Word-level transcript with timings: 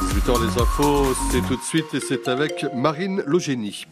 18h 0.00 0.42
les 0.42 0.62
infos, 0.62 1.14
c'est 1.30 1.40
tout 1.46 1.56
de 1.56 1.62
suite 1.62 1.94
et 1.94 2.00
c'est 2.00 2.28
avec 2.28 2.66
Marine 2.74 3.22
Logénie. 3.26 3.86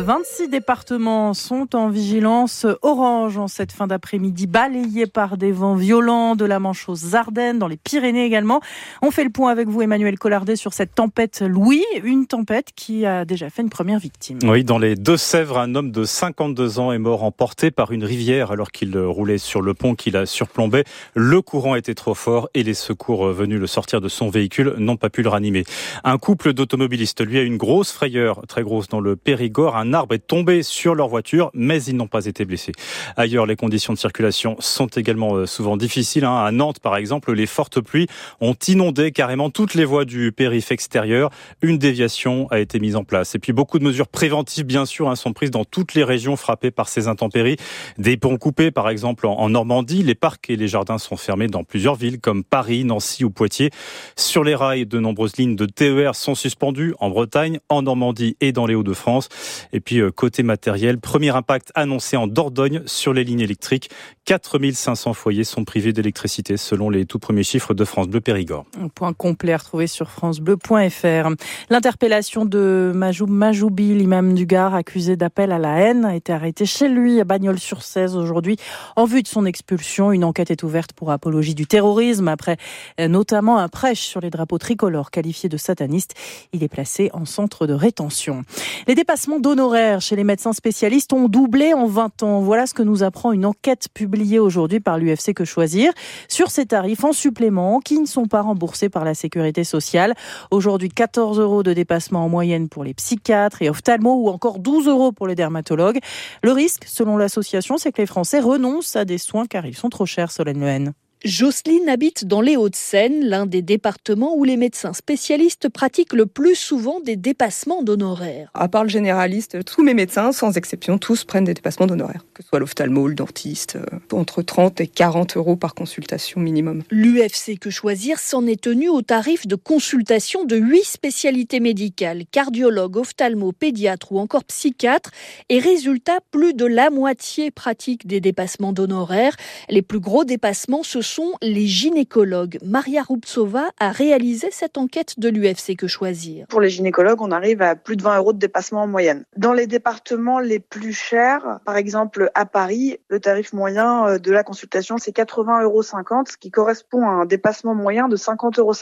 26 0.00 0.48
départements 0.48 1.34
sont 1.34 1.76
en 1.76 1.88
vigilance 1.88 2.66
orange 2.80 3.36
en 3.36 3.46
cette 3.46 3.72
fin 3.72 3.86
d'après-midi, 3.86 4.46
balayés 4.46 5.06
par 5.06 5.36
des 5.36 5.52
vents 5.52 5.74
violents 5.74 6.34
de 6.34 6.46
la 6.46 6.58
Manche 6.58 6.88
aux 6.88 7.14
Ardennes, 7.14 7.58
dans 7.58 7.68
les 7.68 7.76
Pyrénées 7.76 8.24
également. 8.24 8.60
On 9.02 9.10
fait 9.10 9.24
le 9.24 9.30
point 9.30 9.50
avec 9.50 9.68
vous, 9.68 9.82
Emmanuel 9.82 10.18
Collardet, 10.18 10.56
sur 10.56 10.72
cette 10.72 10.94
tempête 10.94 11.42
Louis, 11.42 11.84
une 12.04 12.26
tempête 12.26 12.68
qui 12.74 13.04
a 13.04 13.24
déjà 13.24 13.50
fait 13.50 13.62
une 13.62 13.70
première 13.70 13.98
victime. 13.98 14.38
Oui, 14.44 14.64
dans 14.64 14.78
les 14.78 14.94
Deux-Sèvres, 14.94 15.58
un 15.58 15.74
homme 15.74 15.90
de 15.90 16.04
52 16.04 16.78
ans 16.78 16.92
est 16.92 16.98
mort 16.98 17.22
emporté 17.22 17.70
par 17.70 17.92
une 17.92 18.04
rivière 18.04 18.50
alors 18.50 18.70
qu'il 18.70 18.96
roulait 18.98 19.38
sur 19.38 19.60
le 19.60 19.74
pont 19.74 19.94
qu'il 19.94 20.16
a 20.16 20.24
surplombé. 20.24 20.84
Le 21.14 21.42
courant 21.42 21.74
était 21.74 21.94
trop 21.94 22.14
fort 22.14 22.48
et 22.54 22.62
les 22.62 22.74
secours 22.74 23.26
venus 23.28 23.60
le 23.60 23.66
sortir 23.66 24.00
de 24.00 24.08
son 24.08 24.30
véhicule 24.30 24.74
n'ont 24.78 24.96
pas 24.96 25.10
pu 25.10 25.22
le 25.22 25.28
ranimer. 25.28 25.64
Un 26.04 26.16
couple 26.16 26.54
d'automobilistes, 26.54 27.24
lui, 27.24 27.38
a 27.38 27.42
une 27.42 27.58
grosse 27.58 27.92
frayeur, 27.92 28.42
très 28.48 28.62
grosse, 28.62 28.88
dans 28.88 29.00
le 29.00 29.16
Périgord 29.16 29.76
un 29.82 29.92
arbre 29.94 30.14
est 30.14 30.26
tombé 30.26 30.62
sur 30.62 30.94
leur 30.94 31.08
voiture, 31.08 31.50
mais 31.54 31.82
ils 31.82 31.96
n'ont 31.96 32.06
pas 32.06 32.26
été 32.26 32.44
blessés. 32.44 32.72
Ailleurs, 33.16 33.46
les 33.46 33.56
conditions 33.56 33.92
de 33.92 33.98
circulation 33.98 34.56
sont 34.60 34.86
également 34.86 35.34
euh, 35.34 35.46
souvent 35.46 35.76
difficiles. 35.76 36.24
Hein. 36.24 36.44
À 36.44 36.52
Nantes, 36.52 36.78
par 36.78 36.96
exemple, 36.96 37.32
les 37.32 37.46
fortes 37.46 37.80
pluies 37.80 38.06
ont 38.40 38.54
inondé 38.68 39.10
carrément 39.10 39.50
toutes 39.50 39.74
les 39.74 39.84
voies 39.84 40.04
du 40.04 40.32
périph' 40.32 40.70
extérieur. 40.70 41.30
Une 41.62 41.78
déviation 41.78 42.46
a 42.50 42.60
été 42.60 42.78
mise 42.78 42.96
en 42.96 43.04
place. 43.04 43.34
Et 43.34 43.38
puis 43.38 43.52
beaucoup 43.52 43.78
de 43.78 43.84
mesures 43.84 44.08
préventives, 44.08 44.64
bien 44.64 44.86
sûr, 44.86 45.10
hein, 45.10 45.16
sont 45.16 45.32
prises 45.32 45.50
dans 45.50 45.64
toutes 45.64 45.94
les 45.94 46.04
régions 46.04 46.36
frappées 46.36 46.70
par 46.70 46.88
ces 46.88 47.08
intempéries. 47.08 47.56
Des 47.98 48.16
ponts 48.16 48.38
coupés, 48.38 48.70
par 48.70 48.88
exemple, 48.88 49.26
en 49.26 49.48
Normandie. 49.48 50.02
Les 50.02 50.14
parcs 50.14 50.48
et 50.48 50.56
les 50.56 50.68
jardins 50.68 50.98
sont 50.98 51.16
fermés 51.16 51.48
dans 51.48 51.64
plusieurs 51.64 51.96
villes, 51.96 52.20
comme 52.20 52.44
Paris, 52.44 52.84
Nancy 52.84 53.24
ou 53.24 53.30
Poitiers. 53.30 53.70
Sur 54.16 54.44
les 54.44 54.54
rails, 54.54 54.86
de 54.86 54.98
nombreuses 55.00 55.36
lignes 55.36 55.56
de 55.56 55.66
TER 55.66 56.14
sont 56.14 56.34
suspendues 56.34 56.94
en 57.00 57.10
Bretagne, 57.10 57.58
en 57.68 57.82
Normandie 57.82 58.36
et 58.40 58.52
dans 58.52 58.66
les 58.66 58.74
Hauts-de-France. 58.74 59.28
Et 59.72 59.80
puis, 59.80 60.00
euh, 60.00 60.10
côté 60.10 60.42
matériel, 60.42 60.98
premier 60.98 61.30
impact 61.30 61.70
annoncé 61.74 62.16
en 62.16 62.26
Dordogne 62.26 62.82
sur 62.86 63.12
les 63.12 63.24
lignes 63.24 63.40
électriques. 63.40 63.90
4500 64.24 65.14
foyers 65.14 65.44
sont 65.44 65.64
privés 65.64 65.92
d'électricité 65.92 66.56
selon 66.56 66.90
les 66.90 67.06
tout 67.06 67.18
premiers 67.18 67.42
chiffres 67.42 67.74
de 67.74 67.84
France 67.84 68.08
Bleu 68.08 68.20
Périgord. 68.20 68.66
Un 68.80 68.88
point 68.88 69.12
complet 69.12 69.52
à 69.52 69.56
retrouver 69.56 69.86
sur 69.86 70.10
francebleu.fr. 70.10 71.28
L'interpellation 71.70 72.44
de 72.44 72.92
Majoub 72.94 73.28
Majoubi, 73.28 73.94
l'imam 73.94 74.34
du 74.34 74.46
Gard, 74.46 74.74
accusé 74.74 75.16
d'appel 75.16 75.52
à 75.52 75.58
la 75.58 75.78
haine, 75.78 76.04
a 76.04 76.14
été 76.14 76.32
arrêté 76.32 76.66
chez 76.66 76.88
lui 76.88 77.20
à 77.20 77.24
Bagnols-sur-Cèze 77.24 78.16
aujourd'hui 78.16 78.56
en 78.96 79.04
vue 79.04 79.22
de 79.22 79.28
son 79.28 79.44
expulsion. 79.44 80.12
Une 80.12 80.24
enquête 80.24 80.50
est 80.50 80.62
ouverte 80.62 80.92
pour 80.92 81.10
apologie 81.10 81.54
du 81.54 81.66
terrorisme 81.66 82.28
après 82.28 82.56
euh, 83.00 83.08
notamment 83.08 83.58
un 83.58 83.68
prêche 83.68 84.00
sur 84.00 84.20
les 84.20 84.30
drapeaux 84.30 84.58
tricolores 84.58 85.10
qualifiés 85.10 85.48
de 85.48 85.56
satanistes. 85.56 86.14
Il 86.52 86.62
est 86.62 86.68
placé 86.68 87.10
en 87.12 87.24
centre 87.24 87.66
de 87.66 87.74
rétention. 87.74 88.42
Les 88.86 88.94
dépassements 88.94 89.40
d'honoraires 89.52 90.00
chez 90.00 90.16
les 90.16 90.24
médecins 90.24 90.54
spécialistes 90.54 91.12
ont 91.12 91.28
doublé 91.28 91.74
en 91.74 91.84
20 91.84 92.22
ans. 92.22 92.40
Voilà 92.40 92.66
ce 92.66 92.72
que 92.72 92.82
nous 92.82 93.02
apprend 93.02 93.32
une 93.32 93.44
enquête 93.44 93.88
publiée 93.92 94.38
aujourd'hui 94.38 94.80
par 94.80 94.96
l'UFC 94.96 95.34
Que 95.34 95.44
Choisir 95.44 95.92
sur 96.26 96.50
ces 96.50 96.64
tarifs 96.64 97.04
en 97.04 97.12
supplément 97.12 97.80
qui 97.80 98.00
ne 98.00 98.06
sont 98.06 98.24
pas 98.24 98.40
remboursés 98.40 98.88
par 98.88 99.04
la 99.04 99.12
sécurité 99.12 99.62
sociale. 99.62 100.14
Aujourd'hui, 100.50 100.88
14 100.88 101.38
euros 101.38 101.62
de 101.62 101.74
dépassement 101.74 102.24
en 102.24 102.30
moyenne 102.30 102.70
pour 102.70 102.82
les 102.82 102.94
psychiatres 102.94 103.60
et 103.60 103.68
ophtalmos 103.68 104.24
ou 104.24 104.30
encore 104.30 104.58
12 104.58 104.88
euros 104.88 105.12
pour 105.12 105.26
les 105.26 105.34
dermatologues. 105.34 105.98
Le 106.42 106.52
risque, 106.52 106.84
selon 106.86 107.18
l'association, 107.18 107.76
c'est 107.76 107.92
que 107.92 108.00
les 108.00 108.06
Français 108.06 108.40
renoncent 108.40 108.96
à 108.96 109.04
des 109.04 109.18
soins 109.18 109.44
car 109.44 109.66
ils 109.66 109.76
sont 109.76 109.90
trop 109.90 110.06
chers, 110.06 110.32
Solène 110.32 110.64
Lehen. 110.64 110.94
Jocelyne 111.24 111.88
habite 111.88 112.24
dans 112.24 112.40
les 112.40 112.56
Hauts-de-Seine, 112.56 113.24
l'un 113.24 113.46
des 113.46 113.62
départements 113.62 114.34
où 114.34 114.42
les 114.42 114.56
médecins 114.56 114.92
spécialistes 114.92 115.68
pratiquent 115.68 116.14
le 116.14 116.26
plus 116.26 116.56
souvent 116.56 116.98
des 116.98 117.14
dépassements 117.14 117.84
d'honoraires. 117.84 118.50
À 118.54 118.66
part 118.66 118.82
le 118.82 118.88
généraliste, 118.88 119.64
tous 119.64 119.84
mes 119.84 119.94
médecins, 119.94 120.32
sans 120.32 120.56
exception, 120.56 120.98
tous 120.98 121.22
prennent 121.22 121.44
des 121.44 121.54
dépassements 121.54 121.86
d'honoraires, 121.86 122.24
que 122.34 122.42
ce 122.42 122.48
soit 122.48 122.58
l'ophtalmo, 122.58 123.06
le 123.06 123.14
dentiste, 123.14 123.76
euh, 123.76 124.16
entre 124.16 124.42
30 124.42 124.80
et 124.80 124.88
40 124.88 125.36
euros 125.36 125.54
par 125.54 125.76
consultation 125.76 126.40
minimum. 126.40 126.82
L'UFC 126.90 127.56
Que 127.56 127.70
Choisir 127.70 128.18
s'en 128.18 128.44
est 128.48 128.60
tenu 128.60 128.88
au 128.88 129.02
tarif 129.02 129.46
de 129.46 129.54
consultation 129.54 130.44
de 130.44 130.56
8 130.56 130.82
spécialités 130.82 131.60
médicales, 131.60 132.24
cardiologue, 132.32 132.96
ophtalmo, 132.96 133.52
pédiatre 133.52 134.10
ou 134.10 134.18
encore 134.18 134.42
psychiatre, 134.42 135.12
et 135.50 135.60
résultat, 135.60 136.18
plus 136.32 136.52
de 136.52 136.66
la 136.66 136.90
moitié 136.90 137.52
pratique 137.52 138.08
des 138.08 138.20
dépassements 138.20 138.72
d'honoraires. 138.72 139.36
Les 139.68 139.82
plus 139.82 140.00
gros 140.00 140.24
dépassements, 140.24 140.82
ce 140.82 141.00
sont 141.00 141.11
les 141.40 141.66
gynécologues. 141.66 142.58
Maria 142.64 143.02
Rubtsova 143.02 143.70
a 143.78 143.90
réalisé 143.90 144.48
cette 144.50 144.78
enquête 144.78 145.18
de 145.18 145.28
l'UFC 145.28 145.76
Que 145.76 145.86
Choisir? 145.86 146.46
Pour 146.48 146.60
les 146.60 146.70
gynécologues, 146.70 147.20
on 147.20 147.30
arrive 147.30 147.62
à 147.62 147.76
plus 147.76 147.96
de 147.96 148.02
20 148.02 148.18
euros 148.18 148.32
de 148.32 148.38
dépassement 148.38 148.82
en 148.82 148.86
moyenne. 148.86 149.24
Dans 149.36 149.52
les 149.52 149.66
départements 149.66 150.40
les 150.40 150.58
plus 150.58 150.92
chers, 150.92 151.60
par 151.64 151.76
exemple 151.76 152.30
à 152.34 152.46
Paris, 152.46 152.98
le 153.08 153.20
tarif 153.20 153.52
moyen 153.52 154.06
euh, 154.06 154.18
de 154.18 154.32
la 154.32 154.42
consultation, 154.42 154.98
c'est 154.98 155.14
80,50 155.14 155.62
euros, 155.62 155.82
ce 155.82 156.36
qui 156.36 156.50
correspond 156.50 157.06
à 157.06 157.10
un 157.10 157.26
dépassement 157.26 157.74
moyen 157.74 158.08
de 158.08 158.16
50,50 158.16 158.60
euros, 158.60 158.72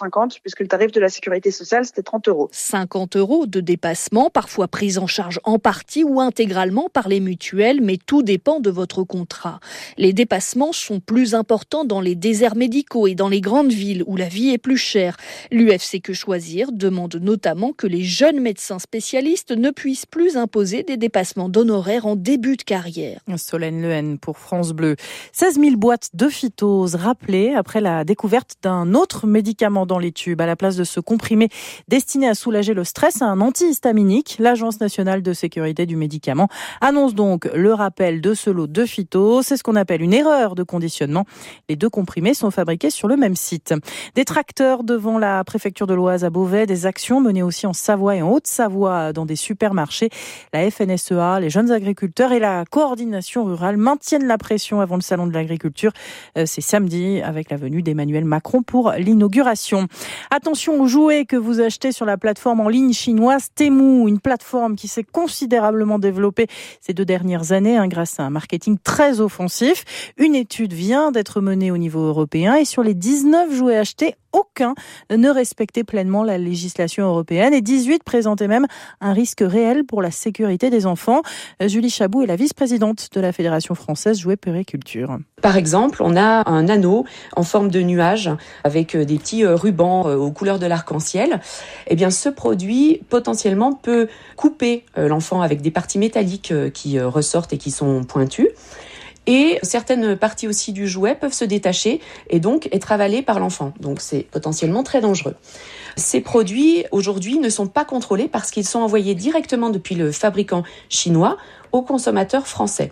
puisque 0.43 0.61
le 0.61 0.69
tarif 0.69 0.93
de 0.93 1.01
la 1.01 1.09
sécurité 1.09 1.51
sociale, 1.51 1.85
c'était 1.85 2.03
30 2.03 2.29
euros. 2.29 2.49
50 2.53 3.17
euros 3.17 3.47
de 3.47 3.61
dépassement, 3.61 4.31
parfois 4.31 4.69
pris 4.69 4.99
en 4.99 5.07
charge 5.07 5.41
en 5.45 5.59
partie 5.59 6.05
ou 6.05 6.21
intégralement 6.21 6.89
par 6.93 7.09
les 7.09 7.21
mutuelles, 7.21 7.81
mais 7.81 7.97
tout 7.97 8.23
dépend 8.23 8.61
de 8.61 8.71
votre 8.71 9.05
contrat. 9.05 9.61
Les 9.97 10.13
dépassements 10.13 10.73
sont 10.73 11.01
plus 11.01 11.35
importants 11.35 11.85
dans 11.85 12.01
les 12.01 12.15
déserts 12.21 12.55
médicaux 12.55 13.09
et 13.09 13.17
dans 13.17 13.29
les 13.29 13.41
grandes 13.41 13.73
villes 13.73 14.05
où 14.07 14.15
la 14.15 14.29
vie 14.29 14.51
est 14.51 14.59
plus 14.59 14.77
chère. 14.77 15.17
L'UFC 15.51 16.01
Que 16.01 16.13
Choisir 16.13 16.71
demande 16.71 17.17
notamment 17.17 17.73
que 17.73 17.87
les 17.87 18.05
jeunes 18.05 18.39
médecins 18.39 18.79
spécialistes 18.79 19.51
ne 19.51 19.71
puissent 19.71 20.07
plus 20.07 20.37
imposer 20.37 20.83
des 20.83 20.97
dépassements 20.97 21.49
d'honoraires 21.49 22.07
en 22.07 22.15
début 22.15 22.57
de 22.57 22.63
carrière. 22.63 23.21
Solène 23.37 23.83
Lehen 23.83 24.19
pour 24.19 24.39
France 24.39 24.73
Bleu. 24.73 24.97
16 25.33 25.59
000 25.59 25.77
boîtes 25.77 26.11
de 26.15 26.29
phytose 26.29 26.95
rappelées 26.95 27.55
après 27.55 27.81
la 27.81 28.05
découverte 28.05 28.57
d'un 28.63 28.95
autre 28.95 29.27
médicament 29.27 29.87
dans 29.87 29.99
les 29.99 30.13
tubes. 30.13 30.41
À 30.41 30.47
la 30.47 30.57
place 30.57 30.77
de 30.77 30.85
ce 30.85 31.01
comprimé 31.01 31.49
destiné 31.89 32.29
à 32.29 32.35
soulager 32.35 32.75
le 32.75 32.85
stress, 32.85 33.23
un 33.23 33.41
antihistaminique, 33.41 34.37
l'Agence 34.39 34.81
nationale 34.81 35.23
de 35.23 35.33
sécurité 35.33 35.87
du 35.87 35.97
médicament 35.97 36.49
annonce 36.83 37.15
donc 37.15 37.49
le 37.55 37.73
rappel 37.73 38.21
de 38.21 38.35
ce 38.35 38.51
lot 38.51 38.67
de 38.67 38.85
phytose. 38.85 39.47
C'est 39.47 39.57
ce 39.57 39.63
qu'on 39.63 39.77
appelle 39.77 40.03
une 40.03 40.13
erreur 40.13 40.55
de 40.55 40.63
conditionnement. 40.63 41.25
Les 41.69 41.77
deux 41.77 41.89
comprimés 41.89 42.10
sont 42.35 42.51
fabriqués 42.51 42.91
sur 42.91 43.09
le 43.09 43.17
même 43.17 43.37
site. 43.37 43.75
Des 44.15 44.25
tracteurs 44.25 44.85
devant 44.85 45.19
la 45.19 45.43
préfecture 45.45 45.87
de 45.87 45.95
l'Oise 45.95 46.25
à 46.25 46.31
Beauvais, 46.31 46.67
des 46.67 46.87
actions 46.87 47.21
menées 47.21 47.43
aussi 47.43 47.67
en 47.67 47.73
Savoie 47.73 48.17
et 48.17 48.23
en 48.23 48.31
Haute-Savoie 48.31 49.13
dans 49.13 49.27
des 49.27 49.37
supermarchés. 49.37 50.11
La 50.53 50.71
FNSEA, 50.71 51.41
les 51.41 51.51
jeunes 51.51 51.71
agriculteurs 51.71 52.33
et 52.33 52.39
la 52.39 52.65
coordination 52.65 53.45
rurale 53.45 53.77
maintiennent 53.77 54.27
la 54.27 54.39
pression 54.39 54.81
avant 54.81 54.97
le 54.97 55.03
salon 55.03 55.27
de 55.27 55.33
l'agriculture. 55.33 55.93
Euh, 56.37 56.45
c'est 56.47 56.61
samedi 56.61 57.21
avec 57.23 57.51
la 57.51 57.57
venue 57.57 57.83
d'Emmanuel 57.83 58.25
Macron 58.25 58.63
pour 58.63 58.93
l'inauguration. 58.93 59.87
Attention 60.31 60.81
aux 60.81 60.87
jouets 60.87 61.25
que 61.25 61.37
vous 61.37 61.61
achetez 61.61 61.93
sur 61.93 62.07
la 62.07 62.17
plateforme 62.17 62.61
en 62.61 62.69
ligne 62.69 62.93
chinoise 62.93 63.49
Temu, 63.55 64.09
une 64.09 64.21
plateforme 64.21 64.77
qui 64.77 64.89
s'est 64.89 65.05
considérablement 65.05 65.99
développée 65.99 66.47
ces 66.81 66.93
deux 66.93 67.05
dernières 67.05 67.53
années 67.53 67.77
hein, 67.77 67.89
grâce 67.89 68.19
à 68.21 68.25
un 68.25 68.31
marketing 68.31 68.79
très 68.83 69.21
offensif. 69.21 69.85
Une 70.17 70.35
étude 70.35 70.73
vient 70.73 71.13
d'être 71.13 71.41
menée 71.41 71.71
au 71.71 71.79
niveau 71.79 72.00
européen 72.01 72.55
et 72.55 72.65
sur 72.65 72.83
les 72.83 72.95
19 72.95 73.53
jouets 73.55 73.77
achetés, 73.77 74.15
aucun 74.33 74.75
ne 75.11 75.29
respectait 75.29 75.85
pleinement 75.85 76.23
la 76.23 76.39
législation 76.39 77.05
européenne 77.05 77.53
et 77.53 77.61
18 77.61 78.05
présentaient 78.05 78.49
même 78.49 78.67
un 79.01 79.13
risque 79.13 79.43
réel 79.45 79.85
pour 79.85 80.03
la 80.03 80.11
sécurité 80.11 80.71
des 80.71 80.87
enfants. 80.87 81.23
Julie 81.61 81.91
Chabou 81.91 82.23
est 82.23 82.27
la 82.27 82.37
vice-présidente 82.37 83.09
de 83.13 83.21
la 83.21 83.33
Fédération 83.33 83.75
française 83.75 84.21
Jouets 84.21 84.37
Périculture. 84.37 85.19
Par 85.43 85.57
exemple, 85.57 86.03
on 86.03 86.17
a 86.17 86.49
un 86.49 86.69
anneau 86.69 87.05
en 87.35 87.43
forme 87.43 87.71
de 87.71 87.81
nuage 87.81 88.31
avec 88.63 88.97
des 88.97 89.19
petits 89.19 89.45
rubans 89.45 90.03
aux 90.03 90.31
couleurs 90.31 90.59
de 90.59 90.67
l'arc-en-ciel. 90.67 91.41
Eh 91.89 91.97
bien, 91.97 92.11
ce 92.11 92.29
produit 92.29 93.01
potentiellement 93.09 93.73
peut 93.73 94.09
couper 94.37 94.85
l'enfant 94.97 95.43
avec 95.43 95.61
des 95.61 95.71
parties 95.71 95.99
métalliques 95.99 96.55
qui 96.73 97.01
ressortent 97.01 97.53
et 97.53 97.59
qui 97.59 97.71
sont 97.71 98.05
pointues. 98.05 98.49
Et 99.33 99.61
certaines 99.63 100.17
parties 100.17 100.49
aussi 100.49 100.73
du 100.73 100.89
jouet 100.89 101.15
peuvent 101.15 101.33
se 101.33 101.45
détacher 101.45 102.01
et 102.31 102.41
donc 102.41 102.69
être 102.73 102.91
avalées 102.91 103.23
par 103.23 103.39
l'enfant. 103.39 103.73
Donc 103.79 104.01
c'est 104.01 104.27
potentiellement 104.29 104.83
très 104.83 105.01
dangereux. 105.01 105.37
Ces 105.95 106.21
produits 106.21 106.85
aujourd'hui 106.91 107.39
ne 107.39 107.49
sont 107.49 107.69
pas 107.69 107.85
contrôlés 107.85 108.27
parce 108.27 108.51
qu'ils 108.51 108.67
sont 108.67 108.81
envoyés 108.81 109.15
directement 109.15 109.71
depuis 109.71 109.95
le 109.95 110.11
fabricant 110.11 110.65
chinois 110.89 111.37
aux 111.71 111.83
consommateurs 111.83 112.49
français. 112.49 112.91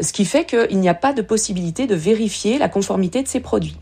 Ce 0.00 0.12
qui 0.12 0.24
fait 0.24 0.44
qu'il 0.44 0.78
n'y 0.78 0.88
a 0.88 0.94
pas 0.94 1.12
de 1.12 1.22
possibilité 1.22 1.88
de 1.88 1.96
vérifier 1.96 2.56
la 2.58 2.68
conformité 2.68 3.24
de 3.24 3.28
ces 3.28 3.40
produits. 3.40 3.76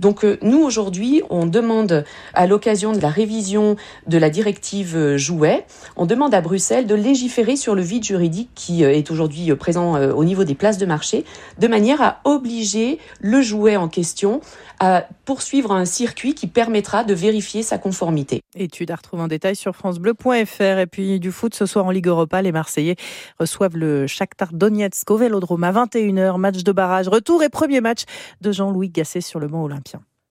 Donc 0.00 0.26
nous 0.42 0.58
aujourd'hui, 0.58 1.22
on 1.30 1.46
demande 1.46 2.04
à 2.34 2.46
l'occasion 2.46 2.92
de 2.92 3.00
la 3.00 3.10
révision 3.10 3.76
de 4.06 4.18
la 4.18 4.30
directive 4.30 5.16
jouets, 5.16 5.64
on 5.96 6.06
demande 6.06 6.34
à 6.34 6.40
Bruxelles 6.40 6.86
de 6.86 6.94
légiférer 6.94 7.56
sur 7.56 7.74
le 7.74 7.82
vide 7.82 8.04
juridique 8.04 8.50
qui 8.54 8.82
est 8.82 9.10
aujourd'hui 9.10 9.54
présent 9.54 10.00
au 10.10 10.24
niveau 10.24 10.44
des 10.44 10.54
places 10.54 10.78
de 10.78 10.86
marché, 10.86 11.24
de 11.58 11.68
manière 11.68 12.02
à 12.02 12.20
obliger 12.24 12.98
le 13.20 13.42
jouet 13.42 13.76
en 13.76 13.88
question 13.88 14.40
à 14.80 15.06
poursuivre 15.26 15.72
un 15.72 15.84
circuit 15.84 16.34
qui 16.34 16.46
permettra 16.46 17.04
de 17.04 17.12
vérifier 17.12 17.62
sa 17.62 17.76
conformité. 17.76 18.40
Étude 18.56 18.90
à 18.90 18.96
retrouver 18.96 19.22
en 19.22 19.28
détail 19.28 19.54
sur 19.54 19.76
francebleu.fr. 19.76 20.78
Et 20.78 20.86
puis 20.86 21.20
du 21.20 21.30
foot 21.30 21.54
ce 21.54 21.66
soir 21.66 21.84
en 21.84 21.90
Ligue 21.90 22.08
Europa, 22.08 22.40
les 22.40 22.50
Marseillais 22.50 22.96
reçoivent 23.38 23.76
le 23.76 24.06
Shakhtar 24.06 24.48
Donetsk 24.52 25.10
au 25.10 25.16
Vélodrome 25.16 25.64
à 25.64 25.72
21h. 25.72 26.38
Match 26.38 26.62
de 26.64 26.72
barrage, 26.72 27.08
retour 27.08 27.42
et 27.42 27.50
premier 27.50 27.82
match 27.82 28.04
de 28.40 28.52
Jean-Louis 28.52 28.88
Gasset 28.88 29.20
sur 29.20 29.38
le 29.38 29.48
Mont 29.48 29.64
Olympique. 29.64 29.89